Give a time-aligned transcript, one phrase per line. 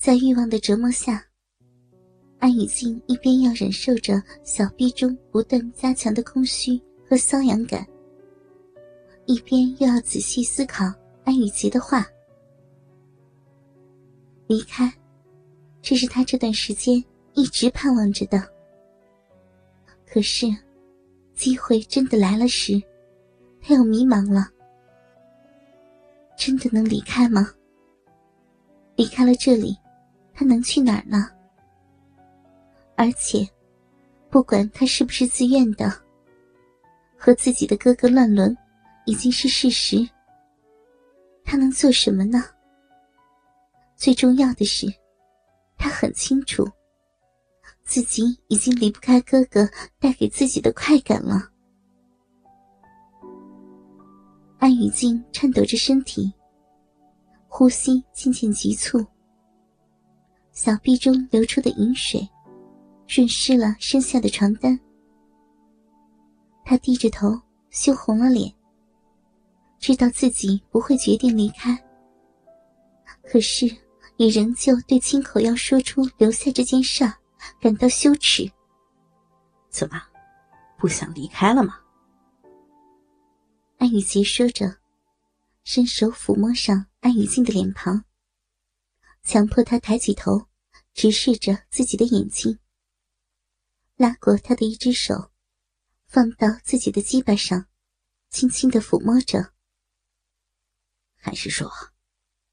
[0.00, 1.22] 在欲望的折磨下，
[2.38, 7.86] 安雨静一边要忍受着小臂中不断加强的空虚和瘙痒感，
[9.26, 10.90] 一边又要仔细思考
[11.24, 12.06] 安雨杰的话。
[14.46, 14.90] 离开，
[15.82, 17.04] 这是他这段时间
[17.34, 18.42] 一直盼望着的。
[20.06, 20.46] 可是，
[21.34, 22.82] 机会真的来了时，
[23.60, 24.48] 他又迷茫了。
[26.38, 27.52] 真的能离开吗？
[28.96, 29.76] 离开了这里，
[30.40, 31.28] 他能去哪儿呢？
[32.96, 33.46] 而且，
[34.30, 35.92] 不管他是不是自愿的，
[37.18, 38.56] 和自己的哥哥乱伦，
[39.04, 39.98] 已经是事实。
[41.44, 42.42] 他能做什么呢？
[43.96, 44.86] 最重要的是，
[45.76, 46.66] 他很清楚，
[47.84, 49.68] 自己已经离不开哥哥
[49.98, 51.50] 带给自己的快感了。
[54.58, 56.32] 安雨静颤抖着身体，
[57.46, 59.04] 呼吸渐渐急促，
[60.62, 62.28] 小臂中流出的饮水
[63.08, 64.78] 润湿了身下的床单。
[66.66, 67.40] 他低着头，
[67.70, 68.52] 羞红了脸，
[69.78, 71.74] 知道自己不会决定离开，
[73.22, 73.74] 可是。
[74.18, 77.14] 也仍旧对亲口要说出留下这件事儿
[77.58, 78.46] 感到羞耻。
[79.70, 79.98] 怎么，
[80.76, 81.80] 不想离开了吗？
[83.78, 84.76] 安雨洁说着，
[85.64, 88.04] 伸手抚摸上安雨静的脸庞，
[89.22, 90.38] 强迫她抬起头，
[90.94, 92.58] 直视着自己的眼睛，
[93.96, 95.30] 拉过他的一只手，
[96.06, 97.66] 放到自己的鸡巴上，
[98.30, 99.52] 轻轻的抚摸着。
[101.16, 101.70] 还是说，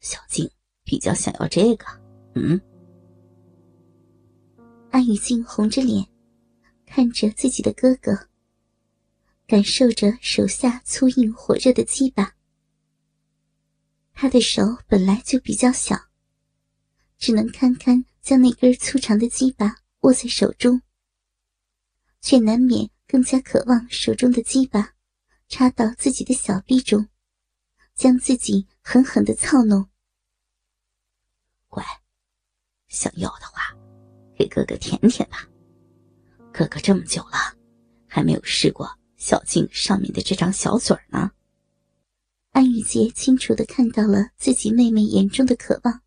[0.00, 0.50] 小静？
[0.84, 1.86] 比较想要这个，
[2.34, 2.60] 嗯。
[4.90, 6.04] 安雨静红着脸，
[6.84, 8.28] 看着自己的哥哥，
[9.46, 12.34] 感受着手下粗硬火热的鸡巴。
[14.12, 15.96] 他的手本来就比较小，
[17.16, 20.80] 只能堪堪将那根粗长的鸡巴握在手中，
[22.20, 24.94] 却难免更加渴望手中的鸡巴
[25.48, 27.08] 插到自己的小臂中，
[27.94, 29.88] 将自己狠狠的操弄。
[31.66, 31.84] 乖，
[32.86, 33.76] 想要的话，
[34.38, 35.48] 给哥哥舔舔吧。
[36.52, 37.56] 哥哥这么久了，
[38.06, 41.32] 还没有试过小静上面的这张小嘴呢。
[42.50, 46.02] 安雨洁清楚的看到了自己妹妹眼中的渴望，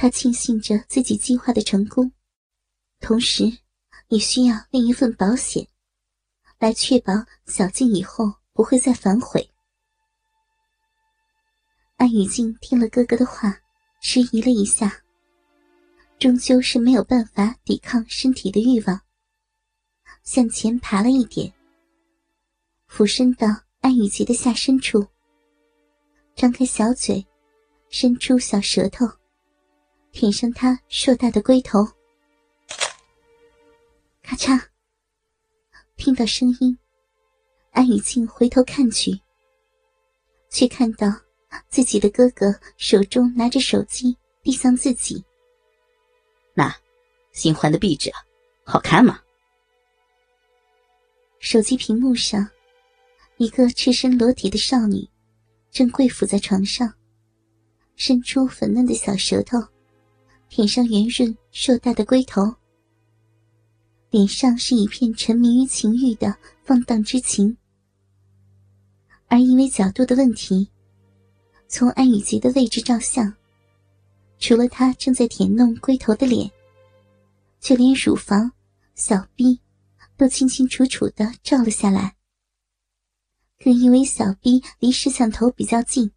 [0.00, 2.10] 他庆幸着自己计划的成功，
[3.00, 3.58] 同时
[4.08, 5.68] 也需要另一份保险，
[6.58, 7.12] 来确保
[7.44, 9.50] 小静以后不会再反悔。
[11.98, 13.60] 安雨静听了哥哥的话。
[14.02, 15.02] 迟疑了一下，
[16.18, 18.98] 终究是没有办法抵抗身体的欲望，
[20.22, 21.52] 向前爬了一点，
[22.86, 23.46] 俯身到
[23.82, 25.06] 安雨洁的下身处，
[26.34, 27.26] 张开小嘴，
[27.90, 29.06] 伸出小舌头，
[30.12, 31.86] 舔上他硕大的龟头。
[34.22, 34.60] 咔嚓，
[35.96, 36.76] 听到声音，
[37.72, 39.20] 安雨静回头看去，
[40.48, 41.08] 却看到。
[41.68, 45.24] 自己的哥哥手中拿着手机，递向自己。
[46.54, 46.72] 那，
[47.32, 48.08] 新换的壁纸，
[48.62, 49.20] 好看吗？
[51.40, 52.48] 手机屏幕上，
[53.36, 55.08] 一个赤身裸体的少女，
[55.72, 56.94] 正跪伏在床上，
[57.96, 59.58] 伸出粉嫩的小舌头，
[60.50, 62.42] 舔上圆润硕大的龟头，
[64.10, 67.56] 脸上是一片沉迷于情欲的放荡之情。
[69.28, 70.68] 而因为角度的问题。
[71.68, 73.32] 从安雨洁的位置照相，
[74.40, 76.50] 除了她正在舔弄龟头的脸，
[77.60, 78.50] 就连乳房、
[78.96, 79.60] 小臂
[80.16, 82.16] 都清清楚楚的照了下来。
[83.60, 86.10] 更因为小臂离摄像头比较近，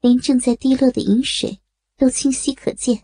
[0.00, 1.58] 连正在滴落的饮水
[1.96, 3.02] 都清晰可见。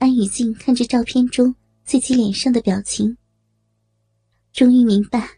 [0.00, 3.18] 安雨静看着照片中自己脸上的表情，
[4.50, 5.28] 终于明白，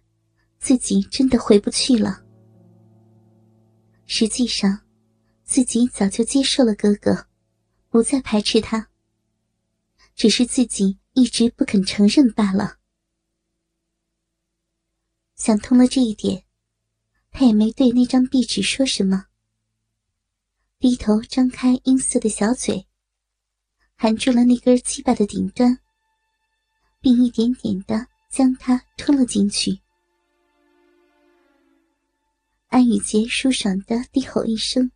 [0.61, 2.25] 自己真的回不去了。
[4.07, 4.83] 实际上，
[5.43, 7.27] 自己早就接受了哥哥，
[7.89, 8.89] 不再排斥他。
[10.15, 12.79] 只是自己一直不肯承认罢了。
[15.35, 16.45] 想通了这一点，
[17.33, 19.27] 他也没对那张壁纸说什么，
[20.79, 22.87] 低头张开阴色的小嘴，
[24.03, 25.79] 含住了那根鸡巴的顶端，
[27.01, 29.79] 并一点点的将它吞了进去。
[32.67, 34.91] 安雨洁舒爽的低吼一声，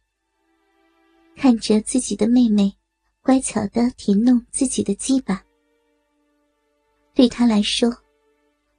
[1.36, 2.76] 看着自己的妹妹
[3.22, 5.40] 乖巧的舔弄自己的鸡巴。
[7.14, 7.88] 对她来说，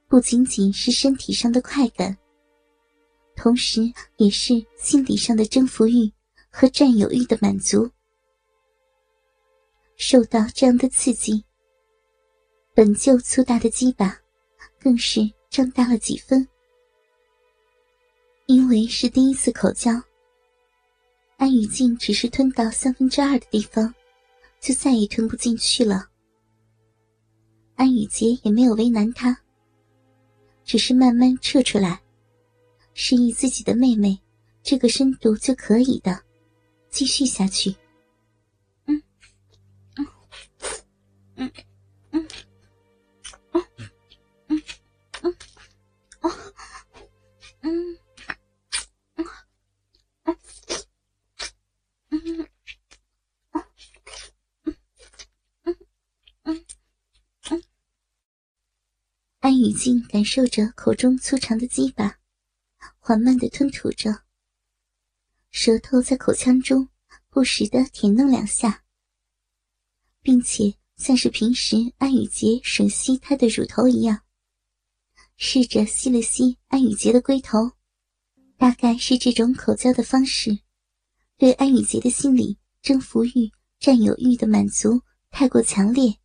[0.08, 2.14] 不仅仅是身体上的快感，
[3.34, 3.80] 同时
[4.18, 6.12] 也是心理上的征服欲
[6.50, 7.90] 和占有欲的满足。
[9.98, 11.44] 受到这样的刺激，
[12.72, 14.16] 本就粗大的鸡巴
[14.78, 16.46] 更是胀大了几分。
[18.46, 19.90] 因为是第一次口交，
[21.36, 23.92] 安雨静只是吞到三分之二的地方，
[24.60, 26.08] 就再也吞不进去了。
[27.74, 29.36] 安雨洁也没有为难他，
[30.64, 32.00] 只是慢慢撤出来，
[32.94, 34.16] 示意自己的妹妹
[34.62, 36.22] 这个深度就可以的，
[36.88, 37.74] 继续下去。
[59.68, 62.20] 安雨静感受着口中粗长的鸡巴，
[62.98, 64.22] 缓慢的吞吐着，
[65.50, 66.88] 舌头在口腔中
[67.28, 68.82] 不时的舔弄两下，
[70.22, 70.74] 并且。
[70.96, 74.22] 像是平时安雨洁吮吸他的乳头一样，
[75.36, 77.70] 试着吸了吸安雨洁的龟头，
[78.56, 80.58] 大概是这种口交的方式，
[81.36, 86.18] 对安雨洁的心理征服欲、占有欲的满足太过强烈。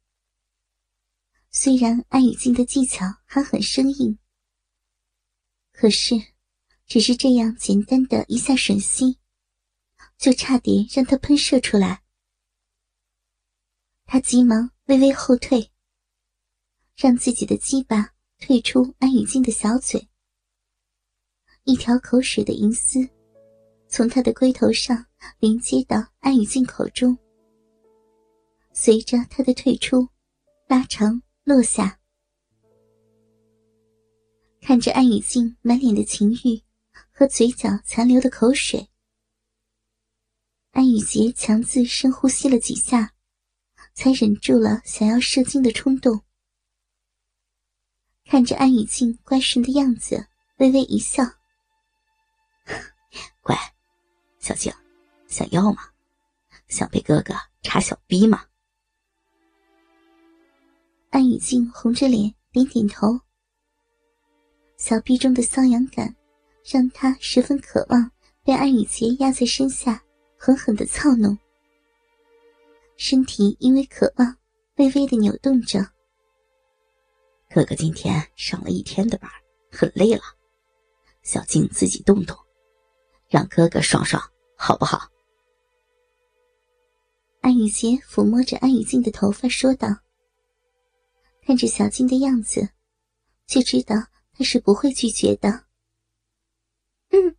[1.55, 4.17] 虽然安雨静的技巧还很生硬，
[5.71, 6.15] 可是
[6.87, 9.19] 只是这样简单的一下吮吸，
[10.17, 12.01] 就差点让他喷射出来。
[14.05, 15.71] 他急忙微微后退，
[16.95, 20.09] 让自己的鸡巴退出安雨静的小嘴。
[21.65, 23.07] 一条口水的银丝，
[23.87, 25.05] 从他的龟头上
[25.37, 27.15] 连接到安雨静口中，
[28.73, 30.09] 随着他的退出，
[30.67, 31.99] 拉长落下。
[34.61, 36.63] 看着安雨静满脸的情欲
[37.11, 38.89] 和嘴角残留的口水，
[40.71, 43.13] 安雨洁强自深呼吸了几下。
[43.95, 46.23] 才忍住了想要射精的冲动，
[48.25, 50.25] 看着安雨静乖顺的样子，
[50.57, 51.23] 微微一笑
[53.43, 53.55] ：“乖，
[54.39, 54.73] 小静，
[55.27, 55.91] 想要吗？
[56.69, 58.47] 想被哥哥插小逼吗？”
[61.13, 63.19] 安雨静红着脸点点头。
[64.77, 66.15] 小臂中的瘙痒感，
[66.65, 68.09] 让她十分渴望
[68.43, 70.03] 被安雨洁压在身下，
[70.39, 71.37] 狠狠的操弄。
[72.97, 74.35] 身体因为渴望，
[74.77, 75.87] 微微的扭动着。
[77.47, 79.29] 哥哥今天上了一天的班，
[79.69, 80.21] 很累了，
[81.21, 82.35] 小静自己动动，
[83.29, 84.19] 让哥哥爽爽，
[84.55, 85.11] 好不好？
[87.41, 89.87] 安雨洁抚摸着安雨静的头发说道
[91.45, 92.69] ：“看着小静的样子，
[93.45, 93.95] 就知道
[94.31, 95.65] 他是不会拒绝的。”
[97.11, 97.35] 嗯。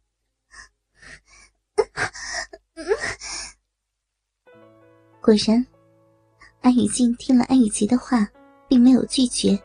[5.21, 5.67] 果然，
[6.61, 8.29] 安雨静听了安雨洁的话，
[8.69, 9.59] 并没有拒绝，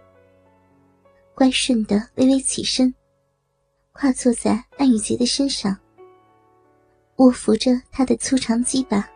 [1.36, 2.94] 乖顺的微微起身，
[3.92, 5.78] 跨坐在安雨洁的身上，
[7.18, 9.10] 握扶着她的粗长鸡巴，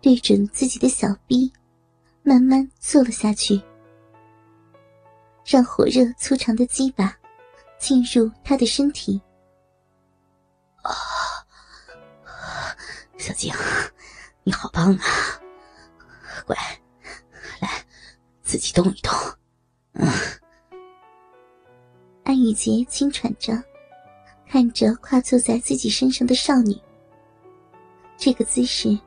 [0.00, 1.52] 对准自己的小臂，
[2.22, 3.60] 慢慢坐了下去，
[5.46, 7.16] 让火热粗长的鸡巴
[7.78, 9.20] 进入他的身体。
[10.82, 10.90] 啊，
[13.16, 13.54] 小静，
[14.42, 15.04] 你好棒啊！
[16.44, 16.56] 乖，
[17.60, 17.86] 来，
[18.42, 19.12] 自己动一动。
[19.92, 20.10] 嗯。
[22.24, 23.52] 安雨洁轻喘着，
[24.48, 26.76] 看着跨坐在自己身上的少女。
[28.16, 28.98] 这个姿势，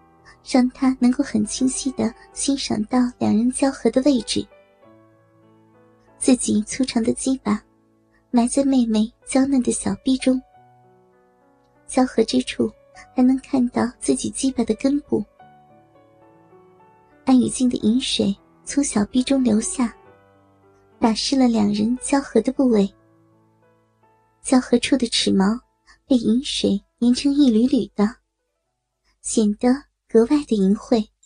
[0.50, 4.48] 让她能够很清晰的欣赏到两人交合的位置。
[6.20, 7.64] 自己粗长的鸡巴，
[8.30, 10.40] 埋在妹妹娇嫩的小臂中。
[11.88, 12.70] 交合之处，
[13.16, 15.24] 还能看到自己鸡巴的根部。
[17.24, 18.36] 安雨静的饮水
[18.66, 19.96] 从小臂中流下，
[21.00, 22.94] 打湿了两人交合的部位。
[24.42, 25.46] 交合处的齿毛
[26.06, 28.06] 被饮水粘成一缕缕的，
[29.22, 29.70] 显得
[30.08, 31.10] 格外的淫秽。